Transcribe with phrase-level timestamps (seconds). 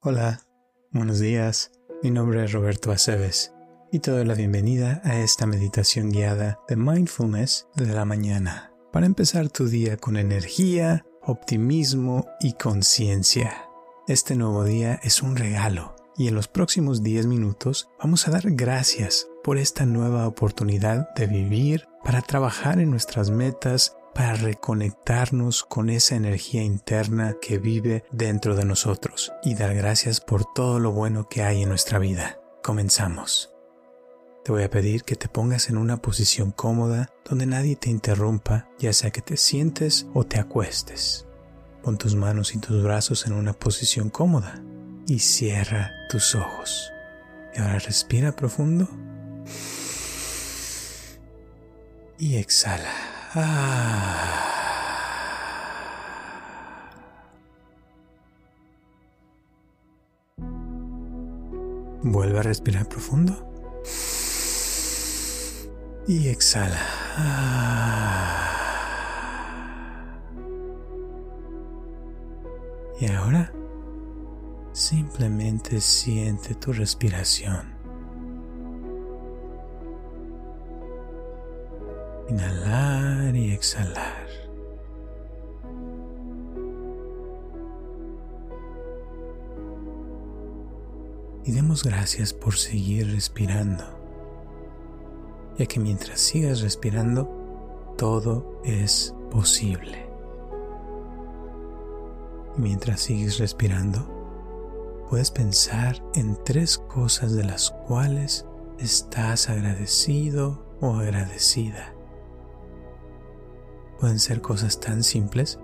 [0.00, 0.42] Hola,
[0.92, 1.72] buenos días.
[2.04, 3.52] Mi nombre es Roberto Aceves
[3.90, 9.06] y te doy la bienvenida a esta meditación guiada de mindfulness de la mañana para
[9.06, 13.68] empezar tu día con energía, optimismo y conciencia.
[14.06, 18.52] Este nuevo día es un regalo y en los próximos 10 minutos vamos a dar
[18.52, 25.90] gracias por esta nueva oportunidad de vivir para trabajar en nuestras metas para reconectarnos con
[25.90, 31.28] esa energía interna que vive dentro de nosotros y dar gracias por todo lo bueno
[31.28, 32.40] que hay en nuestra vida.
[32.60, 33.54] Comenzamos.
[34.44, 38.68] Te voy a pedir que te pongas en una posición cómoda donde nadie te interrumpa,
[38.80, 41.28] ya sea que te sientes o te acuestes.
[41.84, 44.60] Pon tus manos y tus brazos en una posición cómoda
[45.06, 46.90] y cierra tus ojos.
[47.54, 48.88] Y ahora respira profundo
[52.18, 53.07] y exhala.
[53.34, 54.48] Ah.
[62.02, 63.34] Vuelve a respirar profundo.
[66.06, 66.80] Y exhala.
[67.16, 68.48] Ah.
[72.98, 73.52] Y ahora
[74.72, 77.77] simplemente siente tu respiración.
[82.28, 84.28] Inhalar y exhalar.
[91.44, 93.84] Y demos gracias por seguir respirando,
[95.56, 97.26] ya que mientras sigas respirando,
[97.96, 100.06] todo es posible.
[102.58, 108.44] mientras sigues respirando, puedes pensar en tres cosas de las cuales
[108.78, 111.97] estás agradecido o agradecida.
[113.98, 115.58] Pueden ser cosas tan simples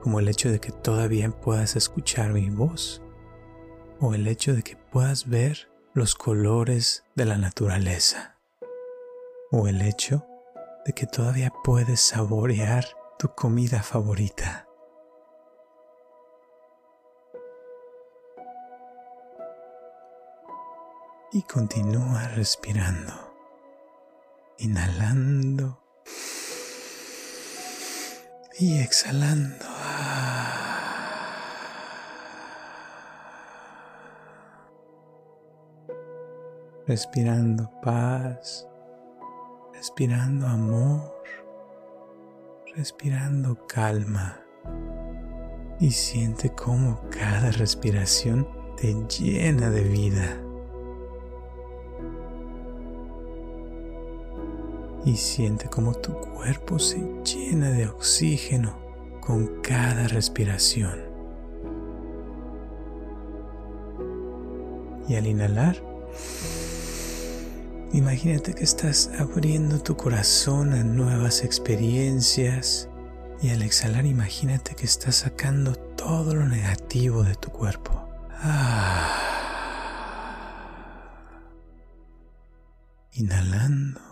[0.00, 3.02] como el hecho de que todavía puedas escuchar mi voz
[3.98, 8.36] o el hecho de que puedas ver los colores de la naturaleza
[9.50, 10.24] o el hecho
[10.86, 12.84] de que todavía puedes saborear
[13.18, 14.66] tu comida favorita.
[21.32, 23.12] Y continúa respirando,
[24.58, 25.79] inhalando
[28.60, 29.64] y exhalando.
[36.86, 38.66] Respirando paz,
[39.72, 41.14] respirando amor,
[42.76, 44.40] respirando calma.
[45.78, 50.42] Y siente cómo cada respiración te llena de vida.
[55.04, 56.98] y siente como tu cuerpo se
[57.50, 58.78] llena de oxígeno
[59.20, 61.00] con cada respiración.
[65.08, 65.82] Y al inhalar,
[67.92, 72.88] imagínate que estás abriendo tu corazón a nuevas experiencias
[73.42, 78.08] y al exhalar imagínate que estás sacando todo lo negativo de tu cuerpo.
[78.42, 79.16] Ah.
[83.14, 84.09] Inhalando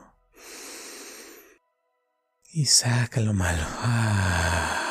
[2.51, 3.63] y saca lo malo.
[3.81, 4.85] Ah.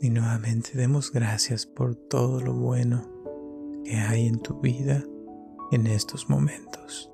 [0.00, 3.08] Y nuevamente demos gracias por todo lo bueno
[3.84, 5.04] que hay en tu vida
[5.70, 7.08] en estos momentos.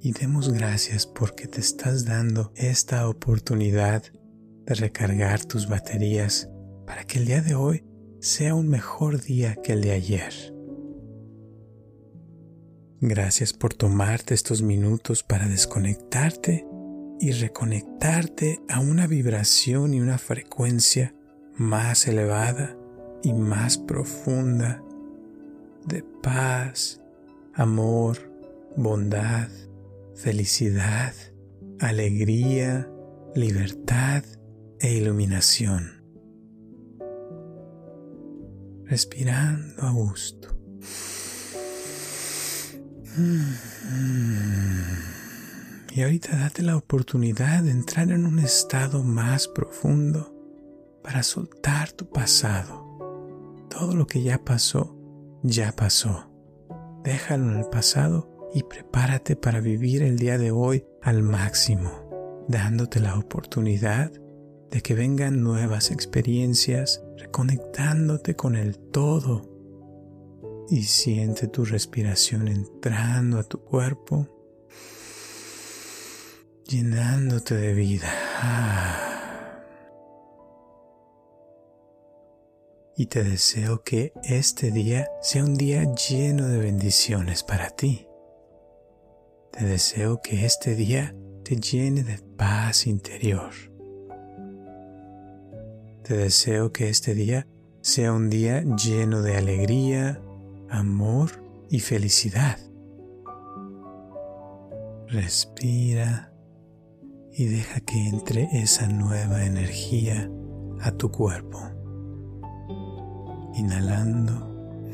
[0.00, 4.02] Y demos gracias porque te estás dando esta oportunidad
[4.66, 6.50] de recargar tus baterías
[6.86, 7.84] para que el día de hoy
[8.24, 10.32] sea un mejor día que el de ayer.
[13.02, 16.66] Gracias por tomarte estos minutos para desconectarte
[17.20, 21.14] y reconectarte a una vibración y una frecuencia
[21.58, 22.74] más elevada
[23.22, 24.82] y más profunda
[25.86, 27.02] de paz,
[27.52, 28.16] amor,
[28.74, 29.50] bondad,
[30.14, 31.12] felicidad,
[31.78, 32.90] alegría,
[33.34, 34.24] libertad
[34.80, 36.03] e iluminación
[38.94, 40.56] respirando a gusto.
[45.92, 50.32] Y ahorita date la oportunidad de entrar en un estado más profundo
[51.02, 53.66] para soltar tu pasado.
[53.68, 54.96] Todo lo que ya pasó,
[55.42, 56.30] ya pasó.
[57.02, 63.00] Déjalo en el pasado y prepárate para vivir el día de hoy al máximo, dándote
[63.00, 64.12] la oportunidad
[64.70, 69.50] de que vengan nuevas experiencias, reconectándote con el todo.
[70.70, 74.28] Y siente tu respiración entrando a tu cuerpo
[76.66, 78.10] llenándote de vida.
[82.96, 88.06] Y te deseo que este día sea un día lleno de bendiciones para ti.
[89.50, 91.14] Te deseo que este día
[91.44, 93.52] te llene de paz interior.
[96.04, 97.46] Te deseo que este día
[97.80, 100.20] sea un día lleno de alegría,
[100.68, 101.30] amor
[101.70, 102.58] y felicidad.
[105.08, 106.30] Respira
[107.32, 110.30] y deja que entre esa nueva energía
[110.82, 111.58] a tu cuerpo.
[113.54, 114.92] Inhalando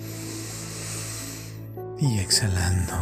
[1.99, 2.95] y exhalando.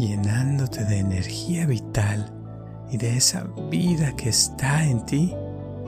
[0.00, 2.37] Llenándote de energía vital
[2.90, 5.34] y de esa vida que está en ti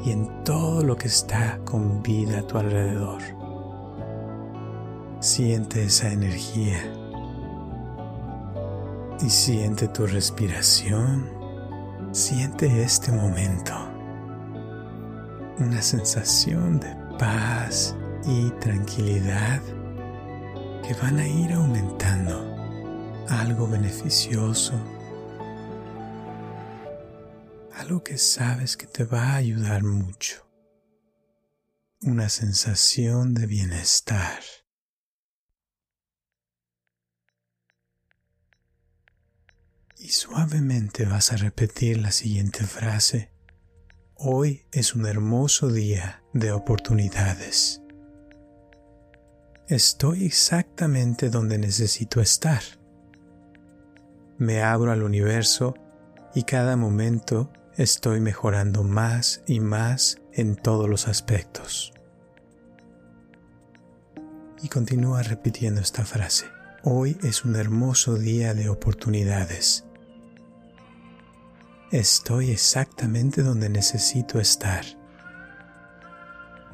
[0.05, 3.21] y en todo lo que está con vida a tu alrededor.
[5.21, 6.81] Siente esa energía
[9.23, 11.29] y siente tu respiración.
[12.13, 13.73] Siente este momento.
[15.59, 17.95] Una sensación de paz
[18.27, 19.61] y tranquilidad
[20.83, 22.47] que van a ir aumentando.
[23.29, 24.73] Algo beneficioso.
[27.99, 30.49] Que sabes que te va a ayudar mucho.
[32.03, 34.41] Una sensación de bienestar.
[40.03, 43.31] y suavemente vas a repetir la siguiente frase.
[44.15, 47.83] Hoy es un hermoso día de oportunidades.
[49.69, 52.63] Estoy exactamente donde necesito estar.
[54.39, 55.75] Me abro al universo
[56.35, 61.95] y cada momento estoy mejorando más y más en todos los aspectos.
[64.63, 66.45] Y continúa repitiendo esta frase.
[66.83, 69.87] Hoy es un hermoso día de oportunidades.
[71.91, 74.85] Estoy exactamente donde necesito estar.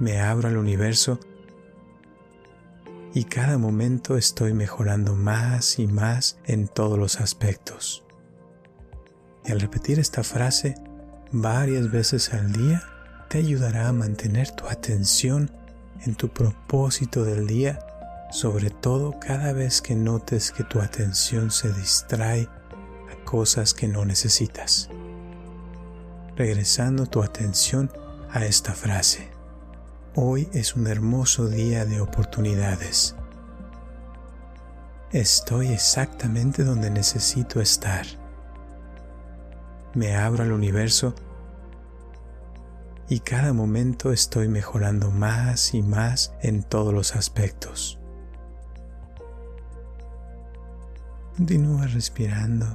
[0.00, 1.20] Me abro al universo
[3.14, 8.02] y cada momento estoy mejorando más y más en todos los aspectos.
[9.44, 10.74] Y al repetir esta frase
[11.32, 12.82] varias veces al día,
[13.28, 15.50] te ayudará a mantener tu atención
[16.04, 17.78] en tu propósito del día,
[18.30, 22.48] sobre todo cada vez que notes que tu atención se distrae
[23.12, 24.88] a cosas que no necesitas
[26.36, 27.90] regresando tu atención
[28.30, 29.28] a esta frase.
[30.14, 33.16] Hoy es un hermoso día de oportunidades.
[35.12, 38.06] Estoy exactamente donde necesito estar.
[39.96, 41.14] Me abro al universo
[43.08, 47.98] y cada momento estoy mejorando más y más en todos los aspectos.
[51.34, 52.66] Continúa respirando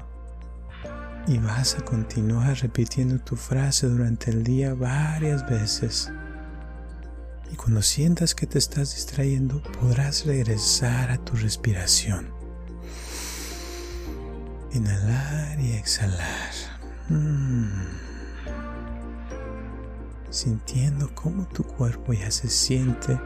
[1.28, 6.12] y vas a continuar repitiendo tu frase durante el día varias veces.
[7.52, 12.34] Y cuando sientas que te estás distrayendo, podrás regresar a tu respiración.
[14.74, 16.71] Inhalar y exhalar.
[17.12, 17.68] Mm.
[20.30, 23.20] Sintiendo cómo tu cuerpo ya se siente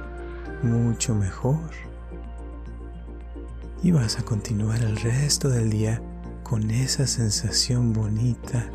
[0.64, 1.70] mucho mejor.
[3.84, 6.02] Y vas a continuar el resto del día
[6.42, 8.68] con esa sensación bonita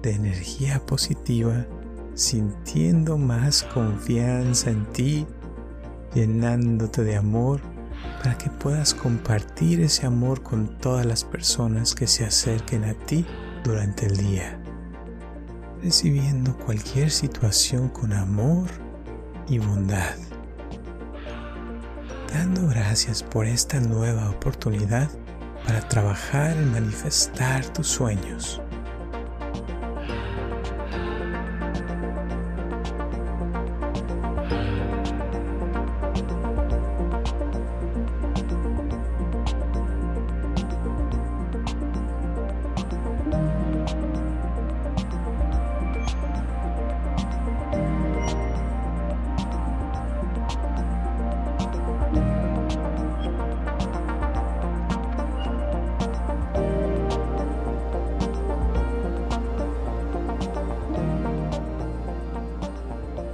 [0.00, 1.66] de energía positiva,
[2.14, 5.26] sintiendo más confianza en ti,
[6.14, 7.60] llenándote de amor
[8.22, 13.26] para que puedas compartir ese amor con todas las personas que se acerquen a ti
[13.64, 14.58] durante el día,
[15.82, 18.68] recibiendo cualquier situación con amor
[19.48, 20.16] y bondad.
[22.32, 25.10] Dando gracias por esta nueva oportunidad
[25.66, 28.60] para trabajar en manifestar tus sueños.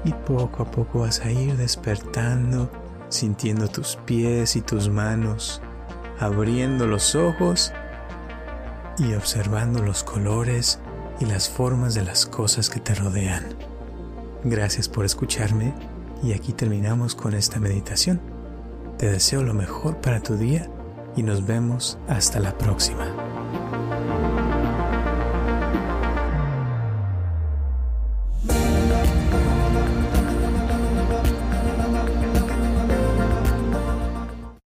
[0.05, 2.71] Y poco a poco vas a ir despertando,
[3.09, 5.61] sintiendo tus pies y tus manos,
[6.19, 7.73] abriendo los ojos
[8.99, 10.81] y observando los colores
[11.21, 13.45] y las formas de las cosas que te rodean.
[14.45, 15.75] Gracias por escucharme
[16.23, 18.21] y aquí terminamos con esta meditación.
[18.99, 20.69] Te deseo lo mejor para tu día
[21.17, 23.38] y nos vemos hasta la próxima.